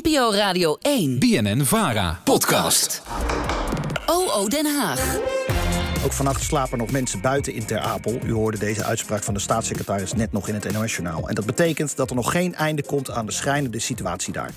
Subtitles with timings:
[0.00, 1.20] NPO Radio 1.
[1.20, 2.16] BNN Vara.
[2.24, 3.02] Podcast.
[4.08, 4.98] OO Den Haag.
[6.04, 8.18] Ook vannacht slapen nog mensen buiten in Ter Apel.
[8.24, 11.28] U hoorde deze uitspraak van de staatssecretaris net nog in het NOS-journaal.
[11.28, 14.50] En dat betekent dat er nog geen einde komt aan de schrijnende situatie daar.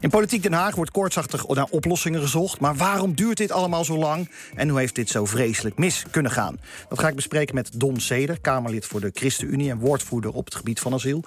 [0.00, 2.60] In Politiek Den Haag wordt koortsachtig naar oplossingen gezocht.
[2.60, 4.30] Maar waarom duurt dit allemaal zo lang?
[4.54, 6.60] En hoe heeft dit zo vreselijk mis kunnen gaan?
[6.88, 9.70] Dat ga ik bespreken met Don Seder, Kamerlid voor de ChristenUnie...
[9.70, 11.24] en woordvoerder op het gebied van asiel.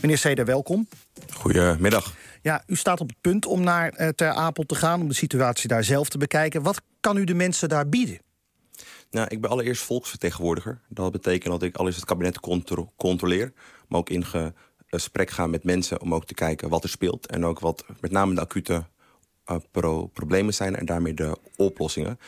[0.00, 0.88] Meneer Seder, welkom.
[1.32, 2.14] Goedemiddag.
[2.42, 5.00] Ja, u staat op het punt om naar uh, Ter Apel te gaan...
[5.00, 6.62] om de situatie daar zelf te bekijken.
[6.62, 8.18] Wat kan u de mensen daar bieden?
[9.10, 10.80] Nou, ik ben allereerst volksvertegenwoordiger.
[10.88, 13.52] Dat betekent dat ik allereerst het kabinet contro controleer,
[13.88, 14.24] maar ook in
[14.86, 18.10] gesprek ga met mensen om ook te kijken wat er speelt en ook wat met
[18.10, 18.84] name de acute
[19.70, 22.18] pro problemen zijn en daarmee de oplossingen.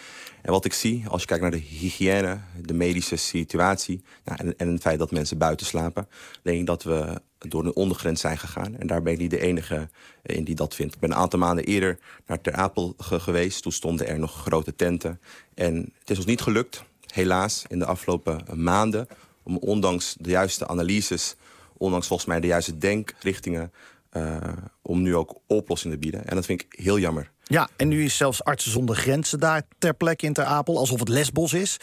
[0.42, 4.56] En wat ik zie, als je kijkt naar de hygiëne, de medische situatie nou, en,
[4.56, 6.08] en, het feit dat mensen buiten slapen,
[6.42, 8.76] denk ik dat we door een ondergrens zijn gegaan.
[8.78, 9.88] En daar ben ik niet de enige
[10.22, 10.94] in die dat vindt.
[10.94, 13.62] Ik ben een aantal maanden eerder naar Ter Apel geweest.
[13.62, 15.20] Toen stonden er nog grote tenten.
[15.54, 19.06] En het is ons niet gelukt, helaas, in de afgelopen maanden...
[19.42, 21.36] om ondanks de juiste analyses,
[21.76, 23.72] ondanks volgens mij de juiste denkrichtingen...
[24.16, 24.36] Uh,
[24.82, 26.26] om nu ook oplossingen te bieden.
[26.26, 27.30] En dat vind ik heel jammer.
[27.42, 30.98] Ja, en nu is zelfs Artsen zonder Grenzen daar ter plekke in Ter Apel, alsof
[30.98, 31.76] het Lesbos is.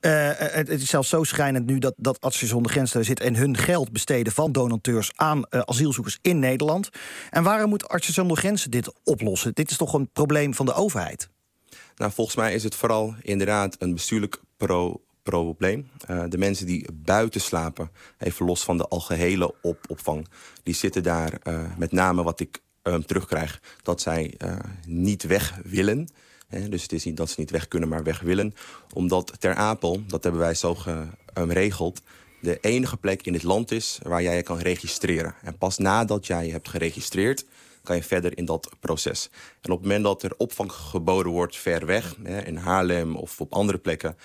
[0.00, 3.56] Uh, het, is zelfs zo schrijnend nu dat, dat Artsen zonder Grenzen zit en hun
[3.56, 6.88] geld besteden van donateurs aan uh, asielzoekers in Nederland.
[7.30, 9.54] En waarom moet Artsen zonder Grenzen dit oplossen?
[9.54, 11.28] Dit is toch een probleem van de overheid?
[11.96, 15.90] Nou, volgens mij is het vooral inderdaad een bestuurlijk pro probleem.
[16.10, 20.28] Uh, de mensen die buiten slapen, even los van de algehele op opvang...
[20.62, 23.60] die zitten daar uh, met name wat ik um, terugkrijg...
[23.82, 26.08] dat zij uh, niet weg willen.
[26.48, 28.54] He, dus het is niet dat ze niet weg kunnen, maar weg willen.
[28.92, 30.74] Omdat Ter Apel, dat hebben wij zo
[31.34, 32.00] geregeld...
[32.40, 35.34] de enige plek in het land is waar jij je kan registreren.
[35.42, 37.44] En pas nadat jij je hebt geregistreerd
[37.84, 39.30] kan je verder in dat proces.
[39.60, 42.16] En op het moment dat er opvang geboden wordt ver weg...
[42.22, 44.16] Hè, in Haarlem of op andere plekken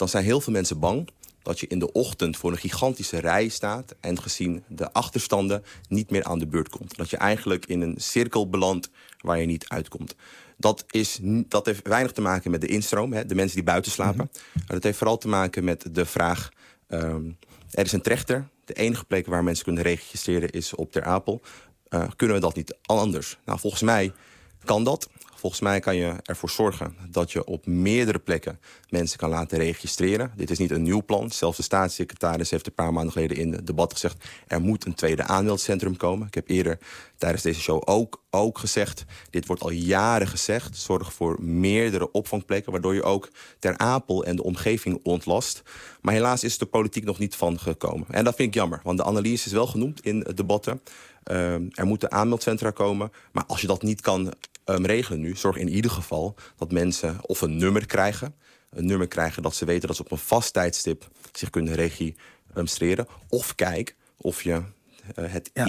[0.00, 1.08] dan zijn heel veel mensen bang
[1.42, 3.94] dat je in de ochtend voor een gigantische rij staat...
[4.00, 6.96] en gezien de achterstanden niet meer aan de beurt komt.
[6.96, 8.90] Dat je eigenlijk in een cirkel belandt
[9.20, 10.14] waar je niet uitkomt.
[10.56, 13.92] Dat, is, dat heeft weinig te maken met de instroom, hè, de mensen die buiten
[13.92, 14.30] slapen.
[14.32, 14.52] Mhm.
[14.54, 16.48] Maar dat heeft vooral te maken met de vraag...
[16.88, 17.38] Um,
[17.70, 18.48] er is een trechter.
[18.64, 21.40] De enige plek waar mensen kunnen registreren is op Ter Apel.
[21.90, 23.38] Uh, kunnen we dat niet anders?
[23.44, 24.12] Nou, volgens mij
[24.64, 25.08] kan dat.
[25.40, 30.32] Volgens mij kan je ervoor zorgen dat je op meerdere plekken mensen kan laten registreren.
[30.36, 31.30] Dit is niet een nieuw plan.
[31.30, 34.24] Zelfs de staatssecretaris heeft een paar maanden geleden in het debat gezegd...
[34.46, 36.26] er moet een tweede aanmeldcentrum komen.
[36.26, 36.78] Ik heb eerder
[37.16, 39.04] tijdens deze show ook, ook gezegd...
[39.30, 40.76] dit wordt al jaren gezegd.
[40.76, 42.72] Zorg voor meerdere opvangplekken...
[42.72, 43.28] waardoor je ook
[43.58, 45.62] Ter Apel en de omgeving ontlast.
[46.00, 48.06] Maar helaas is de politiek nog niet van gekomen.
[48.10, 50.80] En dat vind ik jammer, want de analyse is wel genoemd in debatten...
[51.30, 53.12] Uh, er moeten aanmeldcentra komen.
[53.32, 57.18] Maar als je dat niet kan um, regelen nu, zorg in ieder geval dat mensen
[57.22, 58.34] of een nummer krijgen.
[58.70, 63.06] Een nummer krijgen dat ze weten dat ze op een vast tijdstip zich kunnen registreren.
[63.28, 64.62] Of kijk of je
[65.18, 65.66] uh, het ja.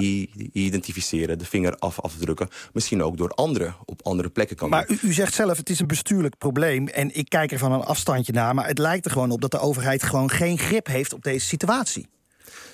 [0.54, 2.48] identificeren, de vinger af afdrukken...
[2.74, 5.80] misschien ook door anderen op andere plekken kan Maar u, u, zegt zelf, het is
[5.80, 6.88] een bestuurlijk probleem...
[6.88, 8.56] en ik kijk er van een afstandje naar...
[8.56, 11.46] maar het lijkt er gewoon op dat de overheid gewoon geen grip heeft op deze
[11.46, 12.08] situatie.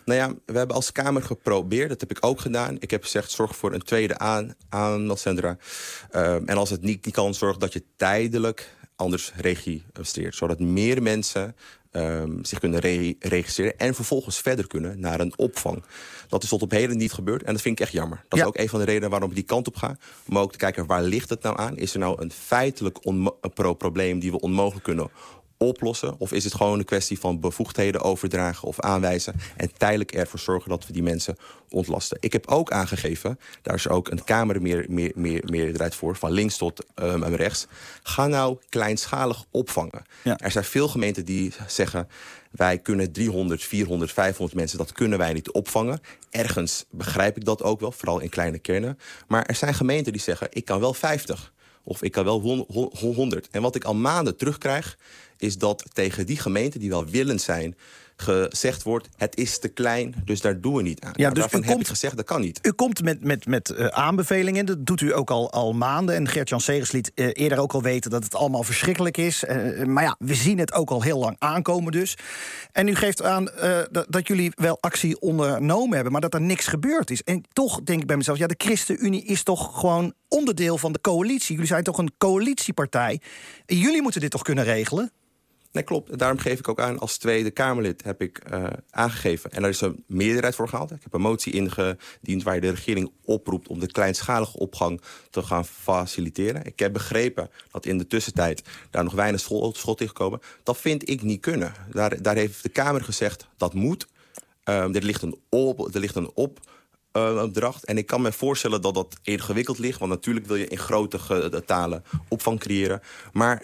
[0.07, 2.75] Nou ja, we hebben als Kamer geprobeerd, dat heb ik ook gedaan.
[2.79, 5.57] Ik heb gezegd, zorg voor een tweede aan, aanmeldcentra.
[6.15, 10.35] Uh, en als het niet, niet kan, zorg dat je tijdelijk anders registreert.
[10.35, 11.55] Zodat meer mensen
[11.91, 13.77] um, zich kunnen re registreren...
[13.77, 15.83] en vervolgens verder kunnen naar een opvang.
[16.27, 18.25] Dat is tot op heden niet gebeurd en dat vind ik echt jammer.
[18.27, 18.45] Dat ja.
[18.45, 19.97] is ook een van de redenen waarom ik die kant op ga.
[20.27, 21.77] Om ook te kijken, waar ligt het nou aan?
[21.77, 22.99] Is er nou een feitelijk
[23.53, 25.09] pro probleem die we onmogelijk kunnen
[25.57, 26.15] oplossen?
[26.19, 29.33] Of is het gewoon een kwestie van bevoegdheden overdragen of aanwijzen...
[29.57, 31.35] en tijdelijk ervoor zorgen dat we die mensen
[31.69, 32.17] ontlasten?
[32.19, 35.11] Ik heb ook aangegeven, daar is ook een Kamer meer, meer,
[35.45, 36.15] meer, voor...
[36.15, 37.67] van links tot um, rechts.
[38.03, 40.05] Ga nou kleinschalig opvangen.
[40.23, 40.37] Ja.
[40.37, 42.07] Er zijn veel gemeenten die zeggen...
[42.51, 45.99] wij kunnen 300, 400, 500 mensen, dat kunnen wij niet opvangen.
[46.29, 48.99] Ergens begrijp ik dat ook wel, vooral in kleine kernen.
[49.27, 51.55] Maar er zijn gemeenten die zeggen, ik kan wel 50...
[51.87, 52.65] Of ik kan wel
[52.99, 53.47] 100.
[53.51, 54.97] En wat ik al maanden terugkrijg
[55.37, 57.75] is dat tegen die gemeenten die wel willend zijn
[58.17, 61.11] gezegd wordt, het is te klein, dus daar doen we niet aan.
[61.15, 62.59] Ja, nou, dus daarvan heb ik gezegd, dat kan niet.
[62.61, 66.15] U komt met, met, met uh, aanbevelingen, dat doet u ook al, al maanden.
[66.15, 69.43] En Gert-Jan Segers liet uh, eerder ook al weten dat het allemaal verschrikkelijk is.
[69.43, 72.17] Uh, maar ja, we zien het ook al heel lang aankomen dus.
[72.71, 73.49] En u geeft aan
[73.91, 76.11] dat, dat jullie wel actie ondernomen hebben...
[76.11, 77.23] maar dat er niks gebeurd is.
[77.23, 81.01] En toch denk ik bij mezelf, ja, de ChristenUnie is toch gewoon onderdeel van de
[81.01, 81.53] coalitie.
[81.53, 83.21] Jullie zijn toch een coalitiepartij.
[83.65, 85.11] Jullie moeten dit toch kunnen regelen?
[85.77, 86.17] Nee, klopt.
[86.19, 89.51] Daarom geef ik ook aan als Tweede Kamerlid heb ik uh, aangegeven.
[89.51, 90.91] En daar is een meerderheid voor gehaald.
[90.91, 93.67] Ik heb een motie ingediend waar je de regering oproept...
[93.67, 96.65] om de kleinschalige opgang te gaan faciliteren.
[96.65, 100.39] Ik heb begrepen dat in de tussentijd daar nog weinig schot is gekomen.
[100.63, 101.73] Dat vind ik niet kunnen.
[101.91, 104.07] Daar, daar heeft de Kamer gezegd dat moet.
[104.65, 105.39] Uh, er ligt een.
[105.93, 106.59] Er ligt een op
[107.13, 107.85] uh, opdracht.
[107.85, 109.99] En ik kan me voorstellen dat dat ingewikkeld ligt.
[109.99, 113.01] Want natuurlijk wil je in grote getalen opvang creëren.
[113.33, 113.63] Maar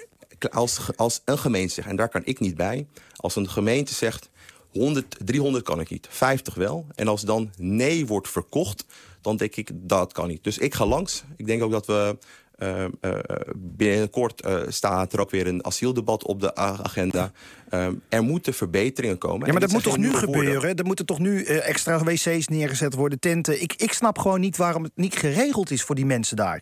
[0.51, 2.87] als, als een gemeente zegt, en daar kan ik niet bij...
[3.15, 4.29] als een gemeente zegt,
[4.71, 6.85] 100, 300 kan ik niet, 50 wel...
[6.95, 8.85] en als dan nee wordt verkocht,
[9.21, 10.43] dan denk ik, dat kan niet.
[10.43, 11.23] Dus ik ga langs.
[11.37, 12.17] Ik denk ook dat we...
[12.57, 13.19] Uh, uh,
[13.55, 17.31] binnenkort uh, staat er ook weer een asieldebat op de agenda.
[18.09, 19.45] er moeten verbeteringen komen.
[19.45, 20.75] Ja, maar dat moet toch nu gebeuren?
[20.75, 23.61] Er moeten toch nu extra wc's neergezet worden, tenten.
[23.61, 26.61] Ik, ik snap gewoon niet waarom het niet geregeld is voor die mensen daar.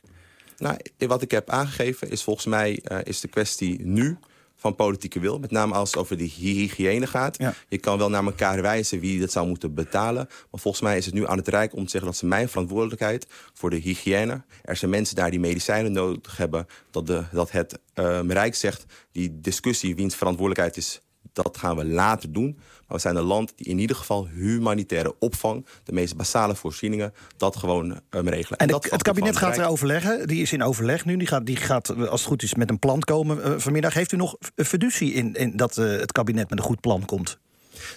[0.61, 4.17] Nou, wat ik heb aangegeven is volgens mij uh, is de kwestie nu
[4.55, 5.39] van politieke wil.
[5.39, 7.37] Met name als het over de hygiëne gaat.
[7.69, 10.27] Je kan wel naar elkaar wijzen wie dat zou moeten betalen.
[10.51, 12.09] Maar volgens mij is het nu aan het Rijk om te zeggen...
[12.09, 14.41] dat ze mijn verantwoordelijkheid voor de hygiëne...
[14.63, 16.67] er zijn mensen daar die medicijnen nodig hebben...
[16.91, 21.01] dat, de, dat het uh, Rijk zegt, die discussie wiens verantwoordelijkheid is
[21.33, 22.55] dat gaan we later doen.
[22.55, 25.65] Maar we zijn een land die in ieder geval humanitaire opvang...
[25.83, 28.59] de meest basale voorzieningen, dat gewoon um, regelen.
[28.59, 30.27] En, dat het kabinet gaat er overleggen.
[30.27, 31.17] Die is in overleg nu.
[31.17, 33.93] Die gaat, die gaat, als het goed is, met een plan komen uh, vanmiddag.
[33.93, 37.39] Heeft u nog fiducie in, in dat uh, het kabinet met een goed plan komt?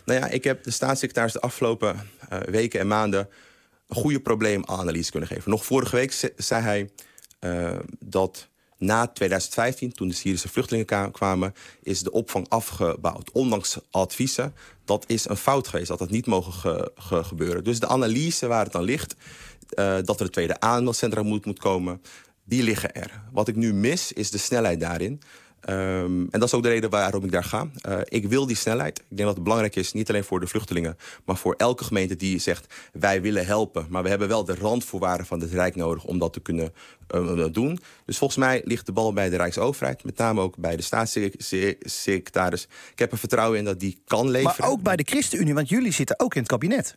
[0.04, 1.96] Nou ja, ik heb de staatssecretaris de afgelopen
[2.32, 3.28] uh, weken en maanden...
[3.88, 5.50] een goede probleemanalyse kunnen geven.
[5.50, 6.90] Nog vorige week zei hij
[7.98, 8.48] dat
[8.79, 11.55] na 2015, toen de Syrische vluchtelingen kwamen...
[11.82, 13.31] is de opvang afgebouwd.
[13.32, 14.55] Ondanks adviezen,
[14.85, 15.88] dat is een fout geweest.
[15.88, 17.65] Dat dat niet mogen ge gebeuren.
[17.65, 19.15] Dus de analyse waar het dan ligt...
[19.79, 22.03] Uh, dat er een tweede aanmeldcentrum moet, moet komen...
[22.44, 23.23] die liggen er.
[23.32, 25.20] Wat ik nu mis, is de snelheid daarin.
[25.70, 27.69] Um, en dat is ook de reden waarom ik daar ga.
[27.88, 28.99] Uh, ik wil die snelheid.
[28.99, 30.96] Ik denk dat het belangrijk is, niet alleen voor de vluchtelingen...
[31.25, 33.87] maar voor elke gemeente die zegt, wij willen helpen...
[33.88, 36.72] maar we hebben wel de randvoorwaarden van het Rijk nodig om dat te kunnen
[37.14, 37.78] uh, doen.
[38.05, 40.05] Dus volgens mij ligt de bal bij de Rijksoverheid.
[40.05, 42.69] Met name ook bij de staatssecretaris.
[42.93, 44.56] Ik heb er vertrouwen in dat die kan leveren.
[44.58, 46.96] Maar ook bij de ChristenUnie, want jullie zitten ook in het kabinet.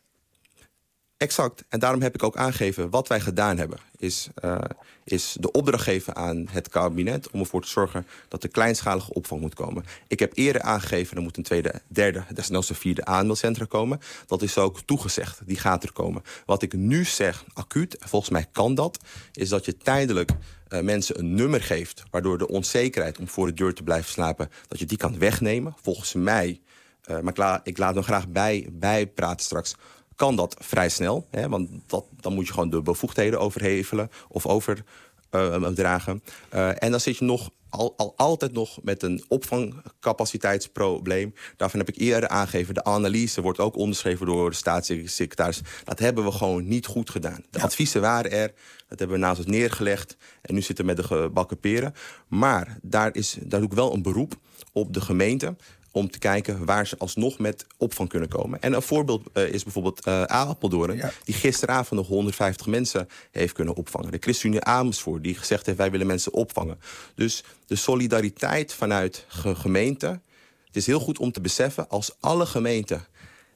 [1.18, 1.64] Exact.
[1.70, 3.80] En daarom heb ik ook aangegeven wat wij gedaan hebben.
[3.98, 4.58] Is, uh,
[5.04, 9.42] is de opdracht geven aan het kabinet om ervoor te zorgen dat er kleinschalige opvang
[9.42, 9.86] moet komen.
[10.08, 14.00] Ik heb eerder aangegeven, er moet een tweede, derde, desnoods een vierde aanmeldcentra komen.
[14.28, 16.24] Dat is ook toegezegd, die gaat er komen.
[16.46, 19.00] Wat ik nu zeg, acuut, volgens mij kan dat,
[19.34, 20.32] is dat je tijdelijk
[20.70, 22.04] uh, mensen een nummer geeft...
[22.12, 24.50] waardoor de onzekerheid om voor de deur te blijven slapen...
[24.68, 25.76] dat je die kan wegnemen.
[25.82, 26.62] Volgens mij,
[27.10, 29.76] uh, maar ik, ik laat hem graag bij, bijpraten straks
[30.18, 31.28] kan dat vrij snel.
[31.32, 36.24] Hè, want dat, dan moet je gewoon de bevoegdheden overhevelen of overdragen.
[36.54, 41.34] Uh, uh, en dan zit je nog al, al, altijd nog met een opvangcapaciteitsprobleem.
[41.58, 42.74] Daarvan heb ik eerder aangegeven.
[42.74, 45.62] De analyse wordt ook onderschreven door de staatssecretaris.
[45.84, 47.44] Dat hebben we gewoon niet goed gedaan.
[47.50, 47.64] De ja.
[47.64, 48.54] adviezen waren er.
[48.88, 50.18] Dat hebben we naast ons neergelegd.
[50.42, 51.94] En nu zitten we met de gebakken peren.
[52.28, 54.36] Maar daar, is, daar doe ik wel een beroep
[54.72, 55.56] op de gemeente
[55.98, 58.62] om te kijken waar ze alsnog met opvang kunnen komen.
[58.62, 60.98] En een voorbeeld uh, is bijvoorbeeld uh, Apeldoorn...
[60.98, 61.12] Ja.
[61.24, 64.12] die gisteravond nog 150 mensen heeft kunnen opvangen.
[64.12, 65.78] De ChristenUnie Amersfoort die gezegd heeft...
[65.78, 66.80] wij willen mensen opvangen.
[67.16, 70.22] Dus de solidariteit vanuit ge gemeenten...
[70.66, 71.90] het is heel goed om te beseffen...
[71.90, 73.06] als alle gemeenten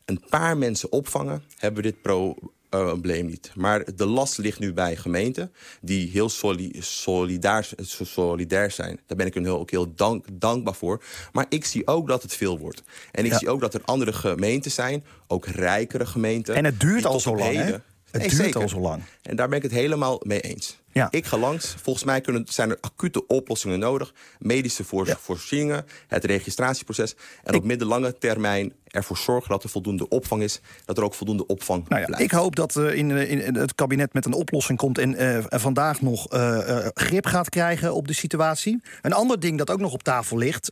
[0.06, 1.44] een paar mensen opvangen...
[1.58, 2.36] hebben we dit pro
[2.76, 3.52] uh, niet.
[3.56, 7.70] Maar de last ligt nu bij gemeenten die heel soli solidair,
[8.02, 9.00] solidair zijn.
[9.06, 11.04] Daar ben ik hun heel, ook heel dank, dankbaar voor.
[11.32, 12.84] Maar ik zie ook dat het veel wordt.
[13.12, 13.38] En ik ja.
[13.38, 16.56] zie ook dat er andere gemeenten zijn, ook rijkere gemeenten.
[16.56, 17.76] En het duurt al zo lang, hè?
[18.12, 18.62] Het duurt zeker.
[18.62, 19.04] al zo lang.
[19.22, 20.81] En daar ben ik het helemaal mee eens.
[20.92, 21.08] Ja.
[21.12, 21.76] Ik ga langs.
[21.82, 24.14] Volgens mij kunnen, zijn er acute oplossingen nodig.
[24.40, 25.18] Medische voor, ja.
[25.20, 27.16] voorzieningen, het registratieproces.
[27.44, 30.62] En ik, op middellange termijn ervoor zorgen dat er voldoende opvang is.
[30.86, 32.24] Dat er ook voldoende opvang nou ja, blijft.
[32.24, 34.98] Ik hoop dat uh, in, in, het kabinet met een oplossing komt...
[34.98, 38.82] en uh, vandaag nog uh, grip gaat krijgen op de situatie.
[39.02, 40.72] Een ander ding dat ook nog op tafel ligt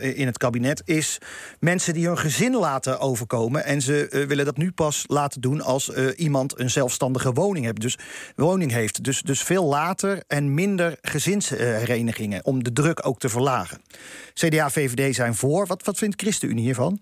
[0.00, 0.82] in het kabinet...
[0.84, 1.18] is
[1.60, 3.64] mensen die hun gezin laten overkomen.
[3.64, 7.80] En ze willen dat nu pas laten doen als iemand een zelfstandige woning heeft.
[7.80, 7.98] Dus,
[8.36, 9.04] woning heeft.
[9.04, 12.44] Dus, dus veel later en minder gezinsherenigingen...
[12.44, 13.82] om de druk ook te verlagen.
[14.34, 15.66] CDA, VVD zijn voor.
[15.66, 17.00] Wat, wat vindt ChristenUnie hiervan?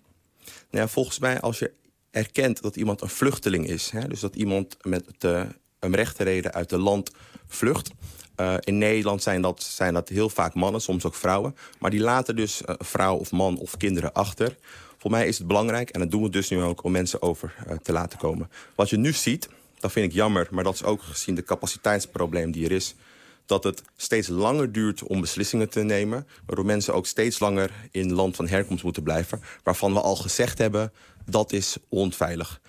[0.71, 1.73] Nou ja, volgens mij, als je
[2.11, 3.91] erkent dat iemand een vluchteling is...
[3.91, 5.05] Hè, dus dat iemand met
[5.79, 7.11] een rechte reden uit het land
[7.49, 7.91] vlucht...
[8.41, 11.57] Uh, in Nederland zijn dat, zijn dat heel vaak mannen, soms ook vrouwen.
[11.79, 14.57] Maar die laten dus uh, vrouw of man of kinderen achter.
[14.99, 16.83] Voor mij is het belangrijk, en dat doen we dus nu ook...
[16.83, 18.51] om mensen over uh, te laten komen.
[18.75, 19.49] Wat je nu ziet,
[19.79, 20.49] dat vind ik jammer...
[20.51, 22.95] maar dat is ook gezien de capaciteitsprobleem die er is...
[23.47, 26.27] dat het steeds langer duurt om beslissingen te nemen.
[26.47, 29.43] Waardoor mensen ook steeds langer in land van herkomst moeten blijven.
[29.63, 30.93] Waarvan we al gezegd hebben,
[31.27, 32.61] dat is onveilig.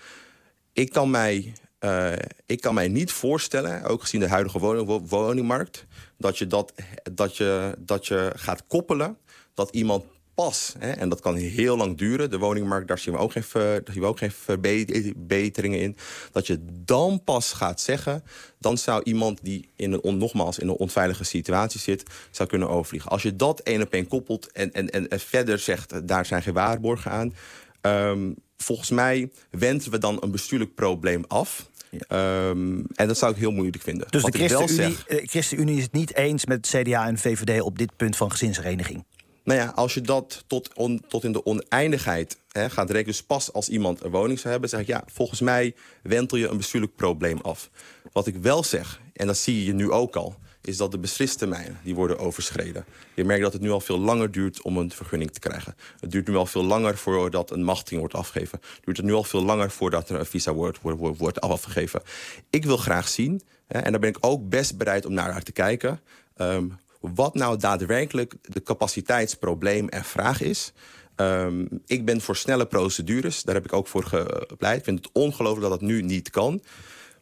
[0.72, 2.12] Ik kan mij, uh,
[2.46, 5.86] ik kan mij niet voorstellen, ook gezien de huidige woning, woningmarkt...
[6.20, 6.72] Dat je, dat,
[7.12, 9.18] dat, je, dat je gaat koppelen
[9.54, 10.04] dat iemand
[10.44, 13.42] pas, hè, en dat kan heel lang duren, de woningmarkt, daar zien we ook geen,
[13.52, 15.96] daar zien we ook geen verbeteringen in,
[16.32, 18.24] dat je dan pas gaat zeggen,
[18.58, 23.10] dan zou iemand die in een, nogmaals in een onveilige situatie zit, zou kunnen overvliegen.
[23.10, 26.54] Als je dat één op één koppelt en, en, en verder zegt, daar zijn geen
[26.54, 27.34] waarborgen aan,
[27.80, 31.70] um, volgens mij wenden we dan een bestuurlijk probleem af.
[32.08, 34.06] Um, en dat zou ik heel moeilijk vinden.
[34.10, 37.96] Dus de ChristenUnie, zeg, ChristenUnie is het niet eens met CDA en VVD op dit
[37.96, 39.04] punt van gezinshereniging?
[39.48, 40.70] Nou ja, als je dat tot,
[41.08, 43.12] tot in de oneindigheid hè, gaat rekenen...
[43.12, 44.70] dus pas als iemand een woning zou hebben...
[44.70, 47.70] zeg ik, ja, volgens mij wentel je een bestuurlijk probleem af.
[48.12, 50.36] Wat ik wel zeg, en dat zie je nu ook al...
[50.62, 52.84] is dat de beslistermijnen die worden overschreden.
[53.14, 55.74] Je merkt dat het nu al veel langer duurt om een vergunning te krijgen.
[56.00, 58.58] Het duurt nu al veel langer voordat een machting wordt afgegeven.
[58.62, 62.02] Het duurt het nu al veel langer voordat er een visa wordt, wordt, wordt afgegeven.
[62.50, 66.00] Ik wil graag zien, en daar ben ik ook best bereid om naar te kijken...
[66.36, 70.72] Um, wat nou daadwerkelijk de capaciteitsprobleem en vraag is.
[71.16, 74.78] Um, ik ben voor snelle procedures, daar heb ik ook voor gepleit.
[74.78, 76.62] Ik vind het ongelooflijk dat dat nu niet kan.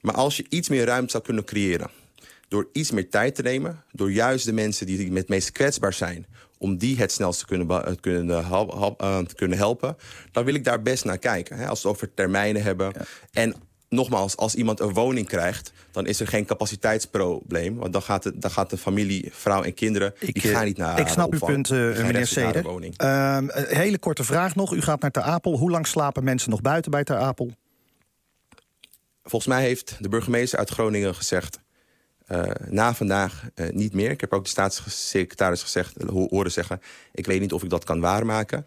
[0.00, 1.90] Maar als je iets meer ruimte zou kunnen creëren...
[2.48, 3.82] door iets meer tijd te nemen...
[3.92, 6.26] door juist de mensen die het meest kwetsbaar zijn...
[6.58, 9.96] om die het snelst te kunnen, kunnen, uh, te kunnen helpen...
[10.32, 11.56] dan wil ik daar best naar kijken.
[11.56, 12.92] Hè, als we het over termijnen hebben.
[13.32, 13.54] En
[13.88, 15.72] nogmaals, als iemand een woning krijgt...
[15.90, 17.76] dan is er geen capaciteitsprobleem.
[17.76, 20.14] Want dan gaat, de, dan gaat de familie, vrouw en kinderen...
[20.18, 22.66] Ik, die gaan niet naar Ik snap uw punt, uh, meneer Seder.
[22.66, 24.74] Uh, een hele korte vraag nog.
[24.74, 25.58] U gaat naar Ter Apel.
[25.58, 27.50] Hoe lang slapen mensen nog buiten bij Ter Apel?
[29.22, 31.64] Volgens mij heeft de burgemeester uit Groningen gezegd...
[32.28, 34.10] Uh, na vandaag uh, niet meer.
[34.10, 36.80] Ik heb ook de staatssecretaris gezegd, horen zeggen...
[37.12, 38.66] ik weet niet of ik dat kan waarmaken.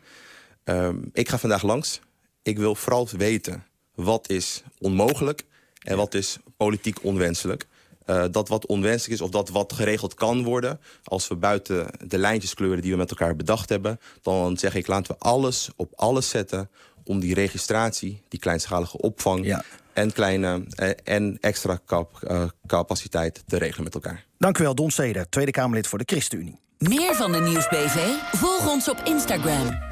[0.65, 2.01] Uh, ik ga vandaag langs.
[2.41, 3.63] Ik wil vooral weten
[4.03, 5.45] wat is onmogelijk
[5.79, 7.67] en wat is politiek onwenselijk.
[8.05, 10.79] Uh, dat wat onwenselijk is of dat wat geregeld kan worden...
[11.03, 13.99] als we buiten de lijntjes kleuren die we met elkaar bedacht hebben...
[14.21, 16.69] dan zeg ik, laten we alles op alles zetten
[17.03, 18.21] om die registratie...
[18.27, 19.61] die kleinschalige opvang
[19.93, 24.25] en, kleine, uh, en extra cap, uh, capaciteit te regelen met elkaar.
[24.37, 26.59] Dank u wel, Don Seder, Tweede Kamerlid voor de ChristenUnie.
[26.77, 27.97] Meer van de Nieuwsbv?
[28.31, 29.88] Volg ons op Instagram.